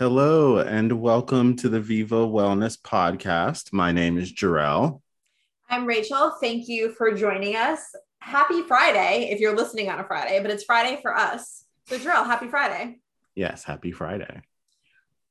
[0.00, 3.70] Hello and welcome to the Viva Wellness Podcast.
[3.70, 5.02] My name is Jor-El.
[5.68, 6.32] I'm Rachel.
[6.40, 7.80] Thank you for joining us.
[8.20, 11.66] Happy Friday if you're listening on a Friday, but it's Friday for us.
[11.86, 12.96] So, Jor-El, happy Friday.
[13.34, 14.40] Yes, happy Friday.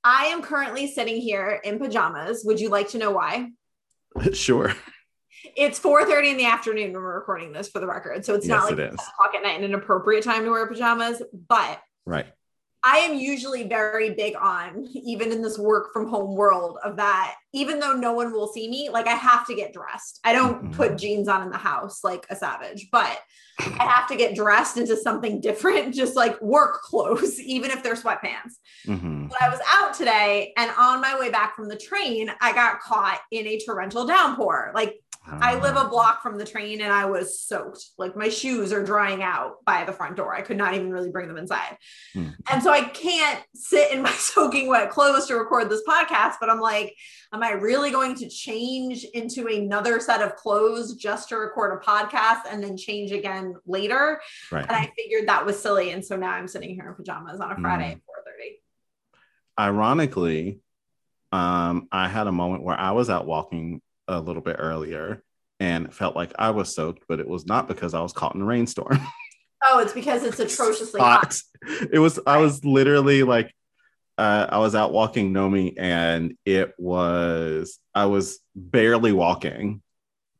[0.04, 2.44] I am currently sitting here in pajamas.
[2.46, 3.50] Would you like to know why?
[4.34, 4.76] sure.
[5.58, 8.24] It's 4:30 in the afternoon when we're recording this for the record.
[8.24, 9.00] So it's Yes, not it like is.
[9.00, 12.28] 10 o'clock at night and an appropriate time to wear pajamas, but Right.
[12.84, 17.36] I am usually very big on, even in this work from home world, of that,
[17.54, 20.20] even though no one will see me, like I have to get dressed.
[20.24, 20.76] I don't Mhm.
[20.76, 23.20] put jeans on in the house like a savage, but
[23.60, 27.96] I have to get dressed into something different, just like work clothes, even if they're
[27.96, 28.54] sweatpants.
[28.86, 32.54] hmm But I was out today and on my way back from the train, I
[32.54, 34.72] got caught in a torrential downpour.
[34.74, 35.02] Like
[35.42, 35.88] I live Uh-huh.
[35.88, 37.84] a block from the train and I was soaked.
[37.98, 40.34] Like my shoes are drying out by the front door.
[40.36, 41.78] I could not even really bring them inside.
[42.14, 42.30] Hmm.
[42.52, 46.36] And so I can't sit in my soaking wet clothes to record this podcast.
[46.40, 46.96] But I'm like,
[47.34, 51.86] am I really going to change into another set of clothes just to record a
[51.86, 54.20] podcast and then change again later?
[54.52, 54.66] right.
[54.68, 55.92] And I figured that was silly.
[55.92, 57.92] And so now I'm sitting here in pajamas on a Friday Hmm.
[57.92, 58.60] at 4:30.
[59.60, 60.60] Ironically,
[61.32, 65.24] um, I had a moment where I was out walking a little bit earlier
[65.60, 68.42] and felt like I was soaked, but it was not because I was caught in
[68.42, 69.00] a rainstorm.
[69.62, 71.36] Oh, it's because it's atrociously hot.
[71.66, 71.90] hot.
[71.92, 73.54] It was I was literally like
[74.18, 79.82] uh, I was out walking Nomi and it was I was barely walking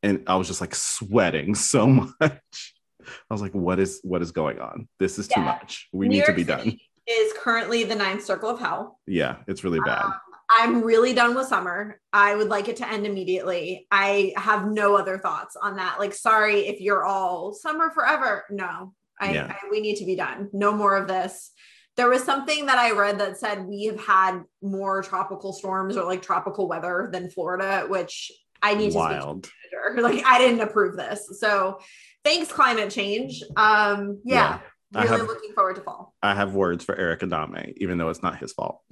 [0.04, 2.14] and I was just like sweating so much.
[2.22, 4.88] I was like, what is what is going on?
[5.00, 5.90] This is too much.
[5.92, 6.80] We New need York to be City done.
[7.06, 9.00] Is currently the ninth circle of hell.
[9.06, 10.06] Yeah, it's really bad.
[10.06, 10.14] Um,
[10.52, 12.00] I'm really done with summer.
[12.12, 13.88] I would like it to end immediately.
[13.92, 16.00] I have no other thoughts on that.
[16.00, 18.46] Like, sorry if you're all summer forever.
[18.50, 19.48] No, I, Yeah.
[19.48, 20.50] I we need to be done.
[20.52, 21.52] No more of this.
[21.98, 26.06] There was something that I read that said we have had more tropical storms or
[26.06, 29.50] like tropical weather than Florida, which I need to speak to.
[30.02, 31.40] Like, I didn't approve this.
[31.40, 31.80] So,
[32.24, 33.42] thanks, climate change.
[33.56, 34.62] Um, yeah, I
[34.94, 36.16] really have- looking forward to fall.
[36.22, 38.82] I have words for Eric Adams, even though it's not his fault.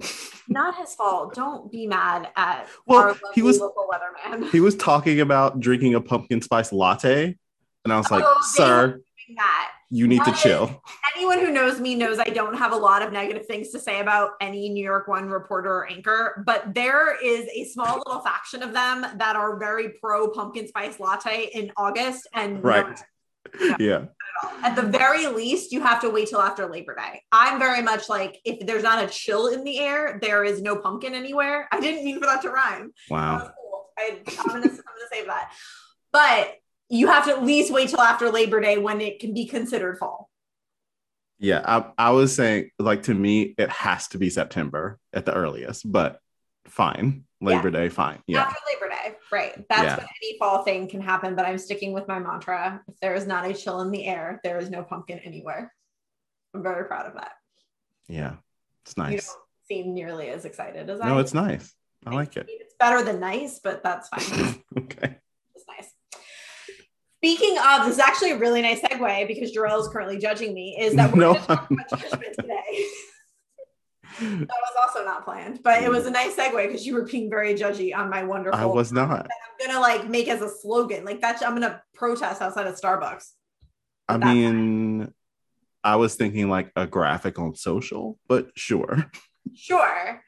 [0.50, 1.34] Not his fault.
[1.34, 4.50] Don't be mad at Well, our he was- local weatherman.
[4.50, 7.36] He was talking about drinking a pumpkin spice latte,
[7.84, 9.02] and I was like, Oh, "Sir,
[9.90, 10.82] you need to chill."
[11.14, 14.00] Anyone who knows me knows I don't have a lot of negative things to say
[14.00, 18.62] about any New York One reporter or anchor, but there is a small little faction
[18.62, 22.88] of them that are very pro pumpkin spice latte in August and Right.
[22.88, 22.94] no,
[23.78, 24.06] Yeah,
[24.62, 27.22] at the very least you have to wait till after Labor Day.
[27.32, 30.76] I'm very much like if there's not a chill in the air, there is no
[30.76, 31.68] pumpkin anywhere.
[31.72, 32.92] I didn't mean for that to rhyme.
[33.10, 33.52] Wow.
[33.60, 33.90] cool.
[33.98, 35.52] I, I'm gonna I'm gonna save that.
[36.12, 36.54] But
[36.88, 39.98] you have to at least wait till after Labor Day when it can be considered
[39.98, 40.30] fall.
[41.38, 45.32] Yeah, I, I was saying, like, to me, it has to be September at the
[45.32, 46.18] earliest, but
[46.66, 47.24] fine.
[47.40, 48.20] Labor Day, fine.
[48.26, 48.42] Yeah.
[48.42, 49.68] After Labor Day, right?
[49.68, 49.96] That's Yeah.
[49.96, 51.34] when any fall thing can happen.
[51.36, 54.40] But I'm sticking with my mantra: if there is not a chill in the air,
[54.42, 55.72] there is no pumpkin anywhere.
[56.54, 57.32] I'm very proud of that.
[58.08, 58.36] Yeah.
[58.84, 59.12] It's nice.
[59.12, 59.38] You don't
[59.68, 61.08] seem nearly as excited as I.
[61.08, 61.74] No, it's nice.
[62.06, 62.46] I like it.
[62.48, 64.62] It's better than nice, but that's fine.
[64.78, 65.18] okay.
[65.54, 65.92] It's nice.
[67.18, 70.76] Speaking of, this is actually a really nice segue because Jor-El is currently judging me.
[70.78, 72.84] Is that we're No, going to talk about judgment today?
[74.20, 77.28] that was also not planned, but it was a nice segue because you were being
[77.30, 78.58] very judgy on my wonderful.
[78.58, 79.26] I was not.
[79.26, 81.42] I'm gonna like make as a slogan like that's.
[81.42, 83.30] I'm gonna protest outside of Starbucks.
[84.08, 85.12] I mean,
[85.84, 89.04] I was thinking like a graphic on social, but sure.
[89.54, 90.22] Sure,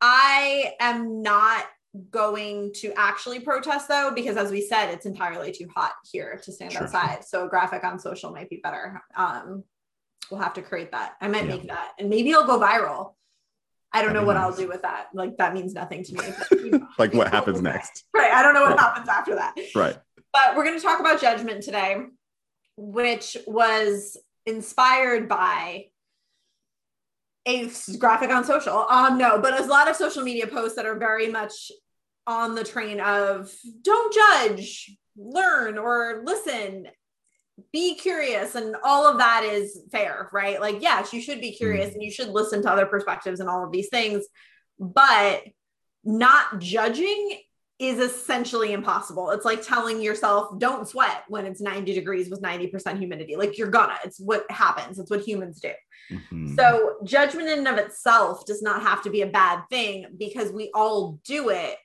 [0.00, 1.64] I am not
[2.10, 6.50] going to actually protest though because as we said it's entirely too hot here to
[6.50, 6.84] stand Sure.
[6.84, 9.62] outside so a graphic on social might be better um
[10.30, 11.56] we'll have to create that i might Yeah.
[11.56, 13.12] make that and maybe it'll go viral
[13.94, 15.08] i don't know what i'll do with that.
[15.14, 16.20] Like that means nothing to me.
[16.50, 18.04] But, you know, Like, what happens next?
[18.14, 18.80] right i don't know what Right.
[18.80, 19.54] happens after that.
[19.74, 19.96] Right.
[20.32, 21.96] but we're going to talk about judgment today
[22.76, 24.16] which was
[24.46, 25.86] inspired by
[27.46, 28.86] a graphic on social.
[28.88, 31.70] Um no but a lot of social media posts that are very much
[32.26, 33.52] on the train of
[33.82, 36.86] don't judge learn or listen
[37.72, 41.92] be curious and all of that is fair right like yes you should be curious
[41.92, 44.24] and you should listen to other perspectives and all of these things
[44.78, 45.42] but
[46.04, 47.38] not judging
[47.82, 49.30] is essentially impossible.
[49.30, 53.34] It's like telling yourself, don't sweat when it's 90 degrees with 90% humidity.
[53.34, 55.72] Like you're gonna, it's what happens, it's what humans do.
[56.10, 56.54] Mhm.
[56.56, 60.52] So, judgment in and of itself does not have to be a bad thing because
[60.52, 61.76] we all do it.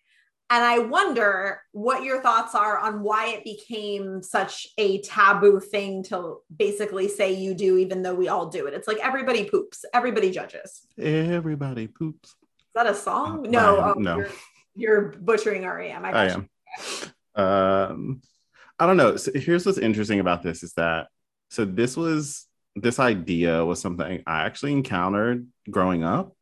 [0.49, 6.03] And I wonder what your thoughts are on why it became such a taboo thing
[6.03, 8.73] to basically say you do, even though we all do it.
[8.73, 10.87] It's like everybody poops, everybody judges.
[10.97, 12.29] Everybody poops.
[12.29, 12.35] Is
[12.75, 13.45] that a song?
[13.49, 14.17] No, I oh, no.
[14.17, 14.29] You're,
[14.75, 16.05] you're butchering REM.
[16.05, 16.49] I, I am.
[17.35, 18.21] Um,
[18.79, 19.17] I don't know.
[19.17, 21.07] So here's what's interesting about this is that
[21.49, 22.45] so this was
[22.75, 26.35] this idea was something I actually encountered growing up.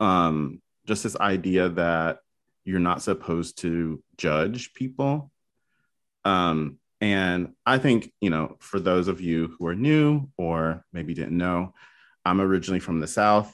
[0.00, 2.18] Um, just this idea that
[2.70, 5.32] you're not supposed to judge people.
[6.24, 11.12] Um, and I think, you know, for those of you who are new or maybe
[11.14, 11.74] didn't know,
[12.24, 13.52] I'm originally from the South.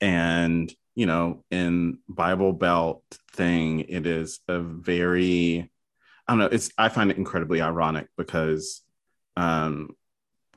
[0.00, 3.02] And, you know, in Bible Belt
[3.32, 5.70] thing, it is a very,
[6.26, 8.80] I don't know, it's, I find it incredibly ironic because
[9.36, 9.90] um,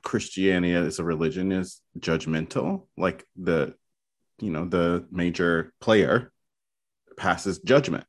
[0.02, 2.86] Christianity as a religion is judgmental.
[2.96, 3.74] Like the,
[4.40, 6.32] you know, the major player
[7.18, 8.06] passes judgment.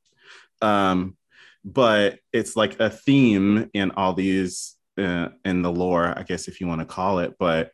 [0.63, 1.17] Um,
[1.65, 6.61] but it's like a theme in all these uh, in the lore, I guess if
[6.61, 7.35] you want to call it.
[7.39, 7.73] But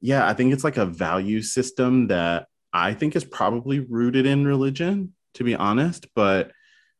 [0.00, 4.46] yeah, I think it's like a value system that I think is probably rooted in
[4.46, 6.06] religion, to be honest.
[6.14, 6.52] But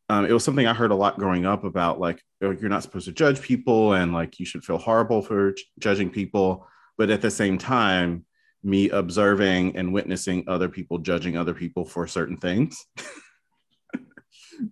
[0.08, 2.82] um, it was something I heard a lot growing up about like oh, you're not
[2.82, 6.66] supposed to judge people and like you should feel horrible for j- judging people.
[6.98, 8.24] But at the same time,
[8.62, 12.84] me observing and witnessing other people judging other people for certain things,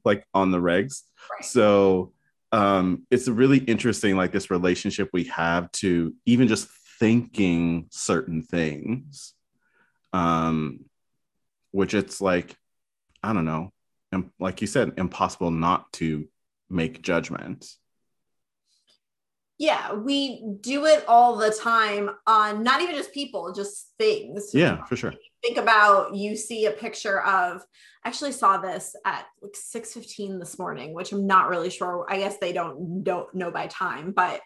[0.05, 1.03] like on the regs.
[1.31, 1.45] Right.
[1.45, 2.13] So
[2.53, 6.69] um, it's really interesting, like this relationship we have to even just
[6.99, 9.35] thinking certain things,
[10.13, 10.81] um,
[11.71, 12.57] which it's like,
[13.23, 13.73] I don't know,
[14.13, 16.27] and like you said, impossible not to
[16.71, 17.79] make judgments.
[19.59, 24.53] Yeah, we do it all the time on not even just people, just things.
[24.55, 25.13] Yeah, for sure.
[25.43, 27.63] Think about you see a picture of
[28.05, 32.07] I actually saw this at like 6:15 this morning, which I'm not really sure.
[32.09, 34.41] I guess they don't don't know by time, but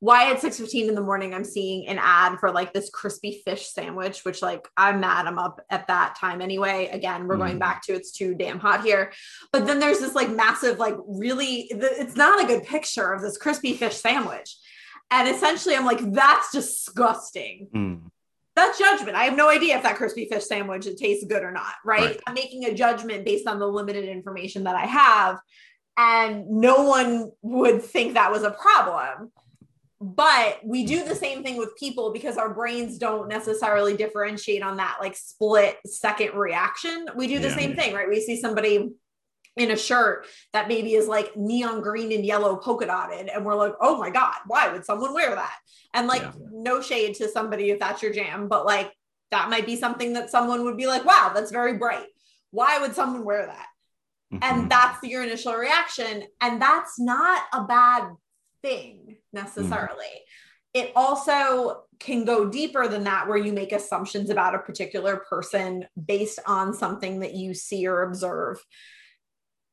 [0.00, 3.68] why at 6:15 in the morning I'm seeing an ad for like this crispy fish
[3.68, 6.88] sandwich, which like I'm mad I'm up at that time anyway.
[6.92, 7.60] Again, we're going Mhm.
[7.60, 9.12] back to it's too damn hot here.
[9.50, 13.38] But then there's this like massive, like really, it's not a good picture of this
[13.38, 14.56] crispy fish sandwich.
[15.10, 17.68] And essentially, I'm like, that's disgusting.
[17.74, 18.10] Mm,
[18.56, 19.16] That's judgment.
[19.16, 22.00] I have no idea if that crispy fish sandwich tastes good or not, right?
[22.00, 22.20] Right.
[22.26, 25.38] I'm making a judgment based on the limited information that I have.
[25.96, 29.32] And no one would think that was a problem.
[30.00, 34.76] But we do the same thing with people because our brains don't necessarily differentiate on
[34.76, 37.06] that like split second reaction.
[37.16, 37.56] We do the Yeah.
[37.56, 38.08] same thing, right?
[38.08, 38.90] We see somebody
[39.56, 43.54] in a shirt that maybe is like neon green and yellow polka dotted and we're
[43.54, 45.56] like oh my god why would someone wear that?
[45.92, 46.32] And like Yeah.
[46.50, 48.92] no shade to somebody if that's your jam but like
[49.30, 52.06] that might be something that someone would be like wow that's very bright.
[52.50, 53.66] Why would someone wear that?
[54.32, 54.38] Mhm.
[54.42, 58.10] and that's your initial reaction and that's not a bad
[58.62, 60.24] thing necessarily.
[60.72, 65.86] It also can go deeper than that where you make assumptions about a particular person
[66.06, 68.58] based on something that you see or observe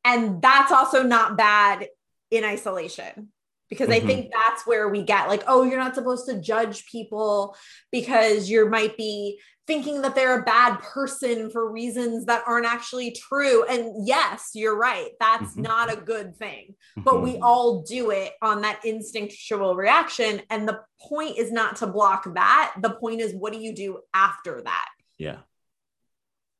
[0.04, 1.88] and that's also not bad
[2.30, 3.30] in isolation
[3.70, 4.06] because i Mhm.
[4.06, 7.56] think that's where we get like oh you're not supposed to judge people
[7.92, 13.12] because you might be thinking that they're a bad person for reasons that aren't actually
[13.12, 15.62] true and yes you're right that's Mhm.
[15.64, 17.40] not a good thing but we Mhm.
[17.44, 22.74] all do it on that instinctual reaction and the point is not to block that
[22.80, 25.38] the point is what do you do after that yeah.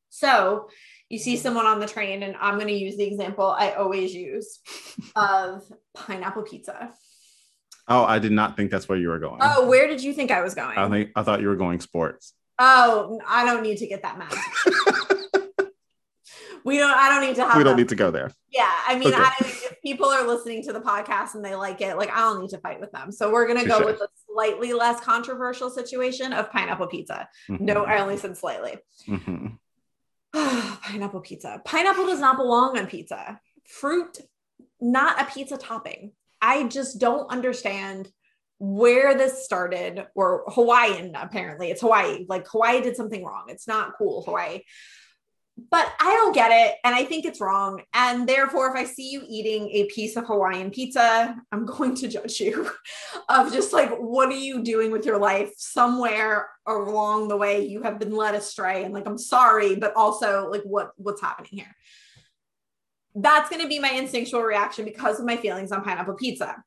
[0.10, 0.70] so
[1.12, 4.14] you see someone on the train, and I'm going to use the example I always
[4.14, 4.60] use
[5.16, 5.64] of
[5.94, 6.92] pineapple pizza.
[7.88, 9.40] Oh, I did not think that's where you were going.
[9.42, 10.78] Oh, where did you think I was going?
[10.78, 12.34] I think I thought you were going sports.
[12.60, 14.34] oh, I don't need to get that mad.
[16.64, 16.92] we don't.
[16.96, 17.58] I don't need to have.
[17.58, 18.32] we don't need to go there.
[18.50, 19.18] Yeah, I mean, Okay.
[19.22, 22.42] I, if people are listening to the podcast and they like it, like I don't
[22.42, 23.12] need to fight with them.
[23.12, 27.28] So we're gonna go with a slightly less controversial situation of pineapple pizza.
[27.50, 28.78] No, I only said slightly.
[29.08, 29.58] Mhm.
[30.82, 31.62] pineapple pizza.
[31.66, 33.40] Pineapple does not belong on pizza.
[33.68, 34.18] Fruit,
[34.80, 36.14] not a pizza topping.
[36.42, 38.12] I just don't understand
[38.58, 41.70] where this started or Hawaiian apparently.
[41.72, 42.26] It's Hawaii.
[42.30, 43.46] Like Hawaii did something wrong.
[43.48, 44.62] It's not cool, Hawaii.
[45.70, 47.82] But I don't get it and I think it's wrong.
[47.94, 52.08] And therefore if I see you eating a piece of Hawaiian pizza, I'm going to
[52.08, 52.70] judge you
[53.30, 57.82] of just like what are you doing with your life somewhere along the way you
[57.84, 61.76] have been led astray and like I'm sorry but also like what what's happening here
[63.16, 66.64] that's going to be my instinctual reaction because of my feelings on pineapple pizza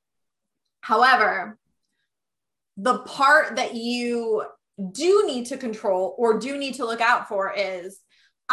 [0.81, 1.59] however
[2.77, 4.45] the part that you
[4.93, 8.01] do need to control or do need to look out for is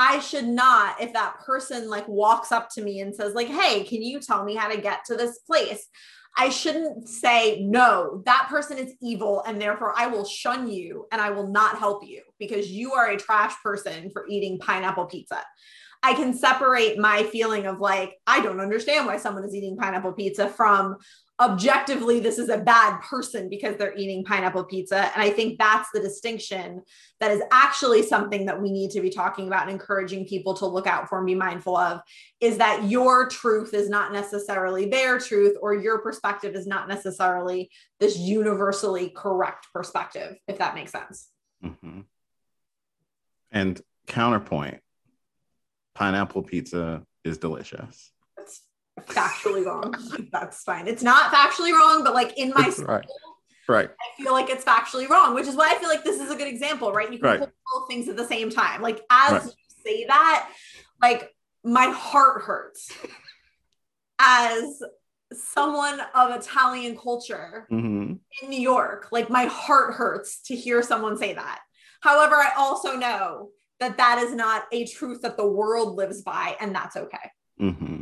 [0.02, 3.84] I should not, if that person like walks up to me and says, like, hey,
[3.84, 5.88] can you tell me how to get to this place?
[6.36, 11.22] I shouldn't say, no, that person is evil and therefore I will shun you and
[11.22, 15.44] I will not help you because you are a trash person for eating pineapple pizza.
[16.02, 20.14] I can separate my feeling of like, I don't understand why someone is eating pineapple
[20.14, 20.96] pizza from
[21.42, 25.12] objectively, this is a bad person because they're eating pineapple pizza.
[25.14, 26.84] And I think that's the distinction
[27.20, 30.68] that is actually something that we need to be talking about and encouraging people to
[30.68, 32.02] look out for and be mindful of
[32.40, 37.72] is that your truth is not necessarily their truth or your perspective is not necessarily
[38.00, 41.30] this universally correct perspective, if that makes sense.
[41.66, 42.02] Mm-hmm.
[43.52, 44.80] And counterpoint
[45.96, 48.11] pineapple pizza is delicious.
[49.00, 49.96] Factually wrong.
[50.32, 50.88] That's fine.
[50.88, 53.06] It's not factually wrong, but like in my school, right.
[53.68, 53.90] right.
[53.90, 56.36] I feel like it's factually wrong, which is why I feel like this is a
[56.36, 57.12] good example, right?
[57.12, 57.40] You can right.
[57.40, 58.82] both things at the same time.
[58.82, 59.44] Like as right.
[59.46, 60.50] you say that,
[61.02, 61.32] like
[61.64, 62.92] my heart hurts
[64.20, 64.82] as
[65.34, 68.14] someone of Italian culture mm-hmm.
[68.42, 69.08] in New York.
[69.12, 71.62] Like my heart hurts to hear someone say that.
[72.02, 76.56] However, I also know that that is not a truth that the world lives by,
[76.60, 77.32] and that's okay.
[77.60, 78.01] Mm-hmm.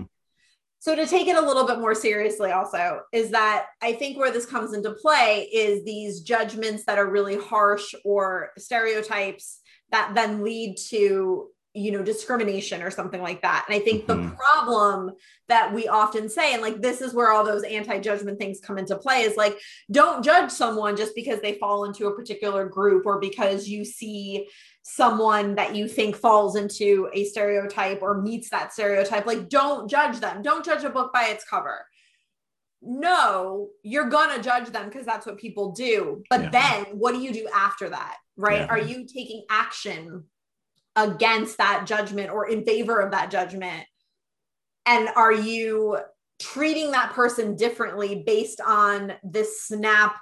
[0.82, 4.32] So, to take it a little bit more seriously, also, is that I think where
[4.32, 9.60] this comes into play is these judgments that are really harsh or stereotypes
[9.92, 14.24] that then lead to you know discrimination or something like that and i think mm-hmm.
[14.24, 15.12] the problem
[15.50, 18.98] that we often say and like this is where all those anti-judgment things come into
[18.98, 19.56] play is like
[19.92, 24.48] don't judge someone just because they fall into a particular group or because you see
[24.84, 29.26] someone that you think falls into a stereotype or meets that stereotype.
[29.26, 30.42] Like, don't judge them.
[30.42, 31.86] Don't judge a book by its cover.
[32.82, 36.24] No, you're gonna judge them because that's what people do.
[36.30, 36.50] But yeah.
[36.50, 38.16] then what do you do after that?
[38.38, 38.62] Right?
[38.62, 38.68] Yeah.
[38.68, 40.24] Are you taking action
[40.96, 43.86] against that judgment or in favor of that judgment?
[44.86, 46.00] And are you
[46.40, 50.16] treating that person differently based on this snap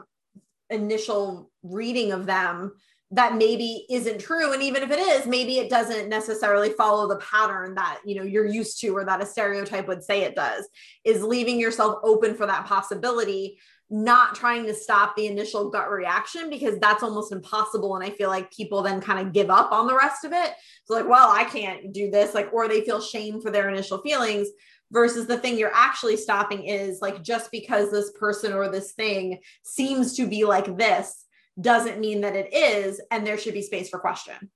[0.70, 2.74] initial reading of them
[3.12, 4.54] that maybe isn't true.
[4.54, 8.24] And even if it is maybe it doesn't necessarily follow the pattern that you know
[8.24, 10.68] you're used to or that a stereotype would say it does
[11.06, 13.58] is leaving yourself open for that possibility
[13.90, 17.96] not trying to stop the initial gut reaction because that's almost impossible.
[17.96, 20.52] And i feel like people then kind of give up on the rest of it.
[20.86, 24.00] So like well i can't do this like or they feel shame for their initial
[24.00, 24.50] feelings
[24.92, 29.40] versus the thing you're actually stopping is like just because this person or this thing
[29.64, 31.26] seems to be like this
[31.60, 34.52] doesn't mean that it is and there should be space for question.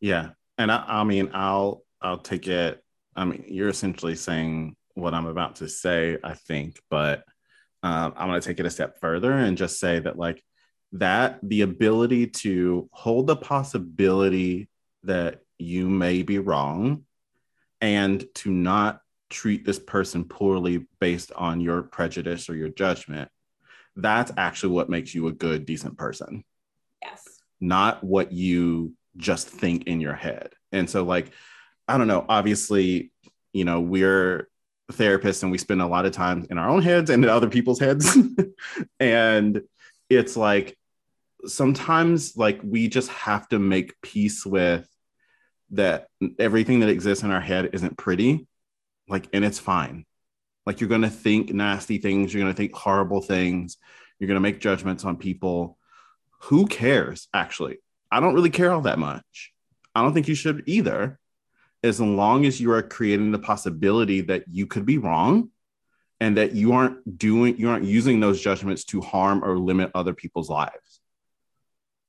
[0.00, 2.82] Yeah and i, I mean i'll i'll take it
[3.16, 7.24] i mean you're essentially saying what i'm about to say i think but
[7.82, 10.42] um, i'm going to take it a step further and just say that like
[10.92, 14.68] that the ability to hold the possibility
[15.04, 17.04] that you may be wrong
[17.80, 23.30] and to not treat this person poorly based on your prejudice or your judgment
[23.96, 26.44] that's actually what makes you a good, decent person.
[27.02, 27.24] Yes.
[27.60, 30.50] Not what you just think in your head.
[30.70, 31.30] And so, like,
[31.86, 33.12] I don't know, obviously,
[33.52, 34.48] you know, we're
[34.90, 37.48] therapists and we spend a lot of time in our own heads and in other
[37.48, 38.16] people's heads.
[39.00, 39.62] and
[40.08, 40.76] it's like
[41.46, 44.88] sometimes, like, we just have to make peace with
[45.70, 46.06] that
[46.38, 48.46] everything that exists in our head isn't pretty.
[49.08, 50.06] Like, and it's fine
[50.66, 53.76] like you're going to think nasty things, you're going to think horrible things,
[54.18, 55.76] you're going to make judgments on people.
[56.42, 57.78] Who cares, actually?
[58.10, 59.52] I don't really care all that much.
[59.94, 61.18] I don't think you should either,
[61.82, 65.50] as long as you are creating the possibility that you could be wrong
[66.20, 70.14] and that you aren't doing, you aren't using those judgments to harm or limit other
[70.14, 71.00] people's lives.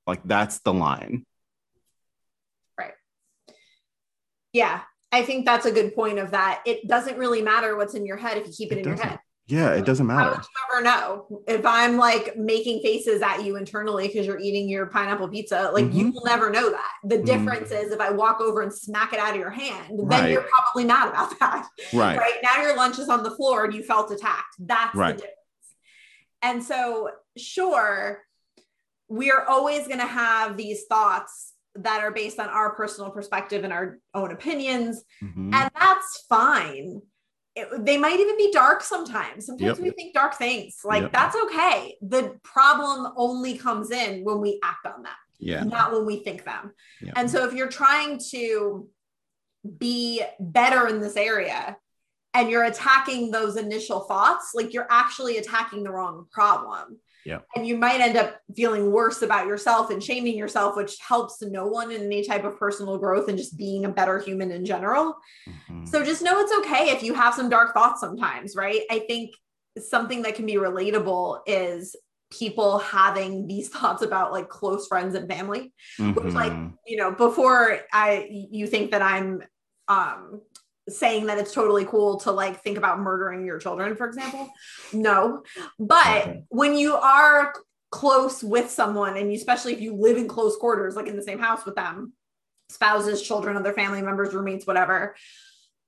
[0.06, 1.26] Like that's the line.
[2.78, 2.94] Right.
[4.52, 4.82] Yeah.
[5.14, 6.64] I think that's a good point of that.
[6.66, 8.98] It doesn't really matter what's in your head if you keep it, it in your
[8.98, 9.20] head.
[9.46, 10.30] Yeah, it doesn't matter.
[10.30, 14.40] How would you ever know if I'm like making faces at you internally because you're
[14.40, 15.70] eating your pineapple pizza?
[15.72, 15.98] Like mm-hmm.
[16.00, 16.92] you will never know that.
[17.04, 17.26] The mm-hmm.
[17.26, 20.32] difference is if I walk over and smack it out of your hand, then right.
[20.32, 21.68] you're probably mad about that.
[21.94, 22.18] Right.
[22.18, 24.56] Right now your lunch is on the floor and you felt attacked.
[24.58, 25.16] That's right.
[25.16, 25.38] the difference.
[26.42, 28.24] And so, sure,
[29.10, 33.64] we are always going to have these thoughts that are based on our personal perspective
[33.64, 35.04] and our own opinions.
[35.24, 35.54] Mm-hmm.
[35.54, 37.02] And that's fine.
[37.56, 39.46] It, they might even be dark sometimes.
[39.46, 39.86] Sometimes yep.
[39.86, 40.80] we think dark things.
[40.84, 41.12] Like yep.
[41.12, 41.96] that's okay.
[42.02, 45.64] The problem only comes in when we act on them, yeah.
[45.64, 46.72] not when we think them.
[47.02, 47.14] Yep.
[47.16, 48.88] And so if you're trying to
[49.78, 51.78] be better in this area
[52.34, 57.00] and you're attacking those initial thoughts, like you're actually attacking the wrong problem.
[57.26, 57.40] Yeah.
[57.56, 61.68] And you might end up feeling worse about yourself and shaming yourself, which helps no
[61.68, 65.16] one in any type of personal growth and just being a better human in general.
[65.48, 65.86] Mm-hmm.
[65.86, 68.82] So just know it's okay if you have some dark thoughts sometimes, right?
[68.92, 69.32] I think
[69.80, 71.96] something that can be relatable is
[72.32, 76.74] people having these thoughts about like close friends and family which like Mhm.
[76.88, 79.44] you know before i you think that i'm
[79.88, 80.42] um
[80.90, 84.50] saying that it's totally cool to like think about murdering your children for example
[84.92, 85.42] no
[85.80, 86.44] but Okay.
[86.50, 87.54] when you are
[87.90, 91.24] close with someone and you, especially if you live in close quarters like in the
[91.24, 92.14] same house with them
[92.70, 95.16] spouses children other family members roommates whatever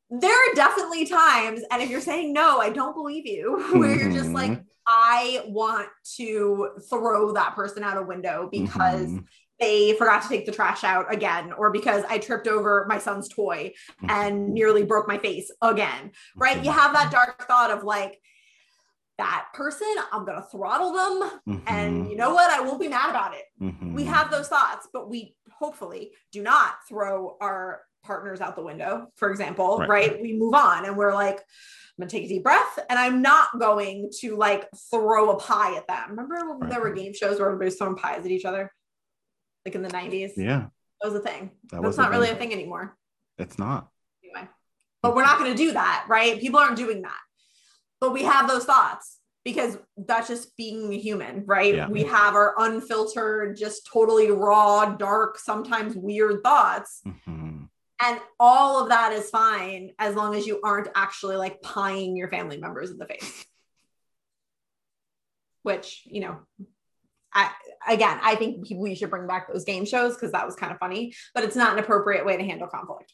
[0.09, 4.11] there are definitely times and if you're saying no i don't believe you where you're
[4.13, 9.25] just like i want to throw that person out a window because Mhm.
[9.59, 13.27] They forgot to take the trash out again or because i tripped over my son's
[13.29, 13.71] toy
[14.09, 18.19] and nearly broke my face again right you have that dark thought of like
[19.17, 22.09] that person i'm gonna throttle them and Mhm.
[22.09, 23.93] you know what i won't be mad about it Mhm.
[23.93, 29.07] we have those thoughts but we hopefully do not throw our partners out the window
[29.15, 29.89] for example Right.
[29.89, 33.21] right, we move on and we're like i'm gonna take a deep breath and i'm
[33.21, 36.69] not going to like throw a pie at them remember when Right.
[36.71, 38.71] there were game shows where everybody's throwing pies at each other
[39.65, 40.67] like in the 90s Yeah,
[41.01, 41.51] that was a thing.
[41.71, 42.35] That that's not really thing.
[42.35, 42.53] a thing.
[42.53, 42.95] anymore.
[43.37, 43.89] It's not.
[44.23, 44.47] anyway.
[45.01, 46.39] But we're not going to do that right?
[46.39, 47.19] People aren't doing that.
[47.99, 51.75] But we have those thoughts because that's just being human right?
[51.75, 51.87] Yeah.
[51.87, 57.01] we have our unfiltered just totally raw dark sometimes weird thoughts.
[57.05, 57.69] Mhm.
[58.03, 62.29] and all of that is fine as long as you aren't actually like pieing your
[62.29, 63.45] family members in the face.
[65.63, 66.37] Which you know
[67.33, 67.51] I,
[67.87, 70.79] again, I think we should bring back those game shows because that was kind of
[70.79, 73.13] funny, but it's not an appropriate way to handle conflict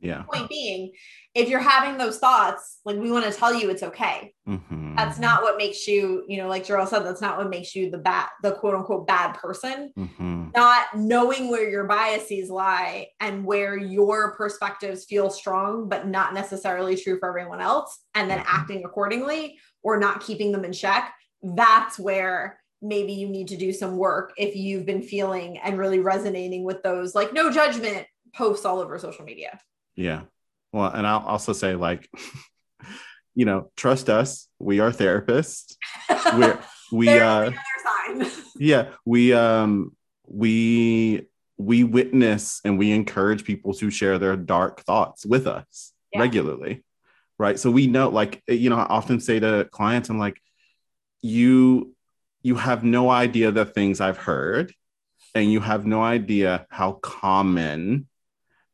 [0.00, 0.22] Yeah.
[0.22, 0.92] point being,
[1.34, 4.34] if you're having those thoughts, like we want to tell you it's okay.
[4.48, 4.96] Mhm.
[4.96, 7.90] That's not what makes you, you know, like Jor-El said, that's not what makes you
[7.90, 9.92] the bad, the quote unquote bad person.
[9.96, 10.54] Mhm.
[10.56, 16.96] Not knowing where your biases lie and where your perspectives feel strong, but not necessarily
[16.96, 18.46] true for everyone else, and then Mhm.
[18.48, 21.12] acting accordingly or not keeping them in check.
[21.42, 25.98] That's where maybe you need to do some work if you've been feeling and really
[25.98, 29.58] resonating with those like no judgment posts all over social media.
[29.96, 30.22] Yeah.
[30.72, 32.08] Well, and I'll also say, like,
[33.34, 34.48] you know, trust us.
[34.58, 35.74] We are therapists.
[36.34, 36.58] We're,
[36.92, 37.50] we, uh,
[38.56, 45.26] yeah, we, um, we, we witness and we encourage people to share their dark thoughts
[45.26, 46.20] with us Yeah.
[46.20, 46.84] regularly.
[47.38, 47.58] Right.
[47.58, 50.40] So we know, like, you know, I often say to clients, I'm like,
[51.22, 51.94] you,
[52.42, 54.72] you have no idea the things I've heard,
[55.34, 58.06] and you have no idea how common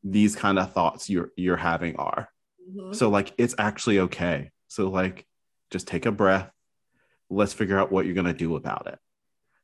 [0.02, 2.28] these kind of thoughts you're you're having are.
[2.70, 2.94] Mhm.
[2.94, 4.50] So like it's actually okay.
[4.68, 5.26] So like
[5.70, 6.50] just take a breath.
[7.30, 8.98] Let's figure out what you're going to do about it.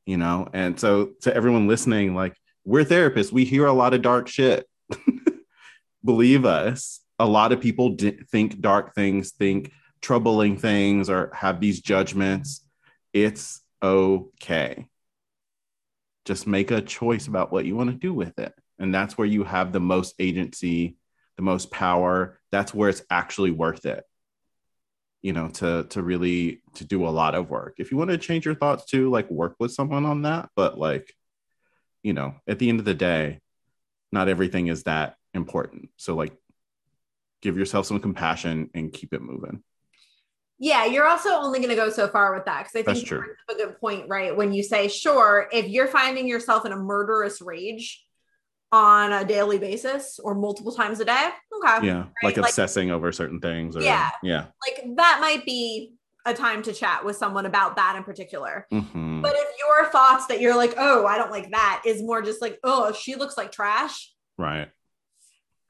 [0.06, 0.48] You know?
[0.52, 2.34] And so to everyone listening like
[2.64, 4.66] we're therapists, we hear a lot of dark shit.
[6.04, 11.60] Believe us, a lot of people di- think dark things, think troubling things or have
[11.60, 12.64] these judgments.
[13.12, 14.86] It's okay.
[16.24, 18.54] Just make a choice about what you want to do with it.
[18.78, 20.96] And that's where you have the most agency,
[21.36, 22.38] the most power.
[22.50, 24.04] That's where it's actually worth it.
[25.22, 27.74] You know, to to really to do a lot of work.
[27.78, 30.48] If you want to change your thoughts to like work with someone on that.
[30.56, 31.14] But like,
[32.02, 33.40] you know, at the end of the day,
[34.12, 35.90] not everything is that important.
[35.96, 36.32] So like
[37.42, 39.62] give yourself some compassion and keep it moving.
[40.62, 43.01] Yeah, you're also only going to go so far with that because I think That's
[43.01, 43.18] you true.
[43.20, 44.37] bring up a good point, right?
[44.37, 48.05] When you say, sure, if you're finding yourself in a murderous rage
[48.70, 51.31] on a daily basis or multiple times a day,
[51.64, 52.05] okay, Yeah.
[52.23, 54.11] Like Like- obsessing over certain things or Yeah.
[54.23, 54.46] yeah.
[54.66, 55.94] like that might be
[56.27, 58.66] a time to chat with someone about that in particular.
[58.70, 59.23] Mhm.
[59.23, 62.42] But if your thoughts that you're like, oh, I don't like that, is more just
[62.42, 64.12] like, oh, she looks like trash.
[64.37, 64.68] right.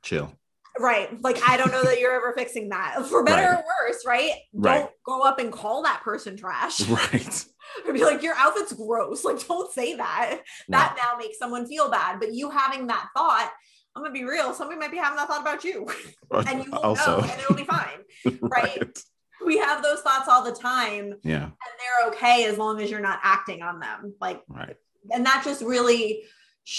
[0.02, 0.32] Chill.
[0.78, 1.20] Right.
[1.22, 3.58] Like, I don't know that you're ever fixing that for better Right.
[3.58, 4.32] or worse, right?
[4.54, 4.80] Right.
[4.80, 6.80] Don't go up and call that person trash.
[6.88, 7.44] Right.
[7.86, 9.24] or be like, your outfit's gross.
[9.24, 10.40] Like, don't say that.
[10.68, 12.18] That now makes someone feel bad.
[12.18, 13.50] But you having that thought,
[13.94, 15.86] I'm gonna be real, somebody might be having that thought about you.
[16.32, 17.98] Uh, and you won't also know, and it'll be fine.
[18.40, 18.96] right.
[19.44, 21.42] We have those thoughts all the time, Yeah.
[21.42, 24.14] and they're okay as long as you're not acting on them.
[24.20, 24.76] Like, Right.
[25.10, 26.22] and that just really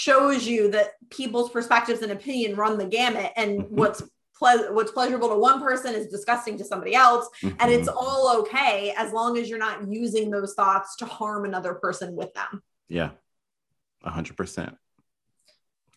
[0.02, 3.70] shows you that people's perspectives and opinion run the gamut, and Mhm.
[3.72, 4.02] what's
[4.38, 7.94] ple- what's pleasurable to one person is disgusting to somebody else, and it's Mhm.
[7.94, 12.32] all okay as long as you're not using those thoughts to harm another person with
[12.32, 12.62] them.
[12.88, 13.10] yeah.
[14.04, 14.76] A hundred percent.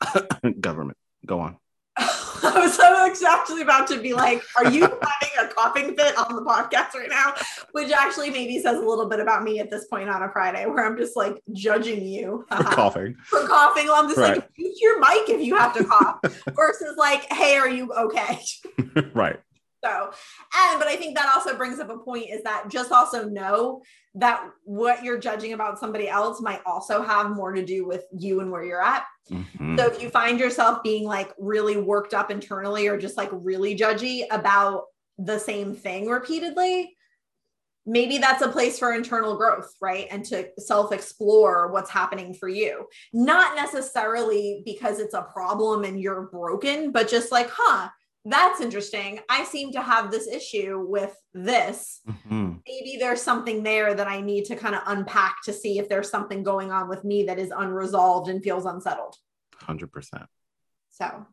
[0.59, 0.97] Government.
[1.25, 1.57] Go on.
[2.55, 4.99] I was so actually about to be like, are you having
[5.39, 7.33] a coughing fit on the podcast right now?
[7.71, 10.65] Which actually maybe says a little bit about me at this point on a Friday
[10.65, 13.15] where I'm just like judging you For coughing.
[13.25, 13.89] for coughing.
[13.91, 14.37] I'm just Right.
[14.37, 16.19] like, use your mic if you have to cough
[16.55, 18.39] versus like, hey, are you okay?
[19.13, 19.39] right.
[19.85, 20.11] So,
[20.57, 23.83] and but I think that also brings up a point is that just also know
[24.15, 28.39] that what you're judging about somebody else might also have more to do with you
[28.39, 29.05] and where you're at.
[29.29, 29.77] Mhm.
[29.77, 33.77] So if you find yourself being like really worked up internally or just like really
[33.77, 34.85] judgy about
[35.17, 36.95] the same thing repeatedly,
[37.85, 40.07] maybe that's a place for internal growth, right?
[40.09, 42.87] And to self explore what's happening for you.
[43.13, 47.89] Not necessarily because it's a problem and you're broken, but just like, huh,
[48.25, 49.19] that's interesting.
[49.29, 52.01] I seem to have this issue with this.
[52.07, 52.61] Mhm.
[52.67, 56.09] Maybe there's something there that I need to kind of unpack to see if there's
[56.09, 59.15] something going on with me that is unresolved and feels unsettled.
[59.59, 60.27] 100%.
[60.89, 61.25] So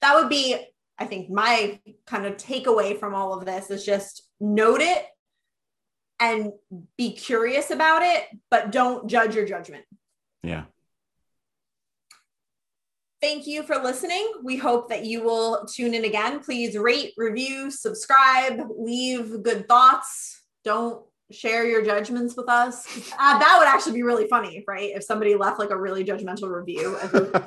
[0.00, 0.56] that would be,
[0.98, 5.06] I think, my kind of takeaway from all of this is just note it
[6.18, 6.52] and
[6.96, 9.84] be curious about it, but don't judge your judgment.
[10.42, 10.64] Yeah.
[13.22, 14.32] Thank you for listening.
[14.42, 16.40] We hope that you will tune in again.
[16.40, 20.42] Please rate, review, subscribe, leave good thoughts.
[20.64, 22.84] Don't share your judgments with us.
[23.12, 24.90] Uh, that would actually be really funny, right?
[24.92, 26.98] If somebody left like a really judgmental review.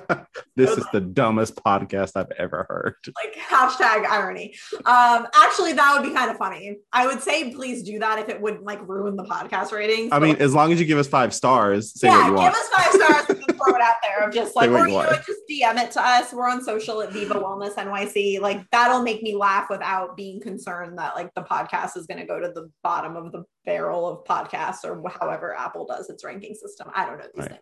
[0.56, 2.96] this is the dumbest podcast I've ever heard.
[3.16, 4.56] like hashtag irony.
[4.86, 6.78] Um, actually, that would be kind of funny.
[6.94, 10.10] I would say please do that if it wouldn't like ruin the podcast ratings.
[10.12, 12.38] I mean, as long as you give us five stars, say yeah, what you give
[12.38, 12.56] want.
[12.56, 15.12] us five stars and throw it out there of just like, or you you know,
[15.26, 16.32] just DM it to us.
[16.34, 18.40] We're on social at Viva Wellness NYC.
[18.40, 22.26] Like that'll make me laugh without being concerned that like the podcast is going to
[22.26, 26.54] go to the bottom of the barrel of podcasts or however Apple does its ranking
[26.56, 26.90] system.
[26.94, 27.50] I don't know these Right.
[27.50, 27.62] things.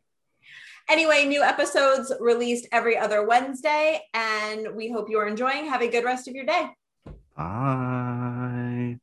[0.89, 5.65] Anyway, new episodes released every other Wednesday, and we hope you are enjoying.
[5.65, 6.69] Have a good rest of your day.
[7.37, 8.99] Bye.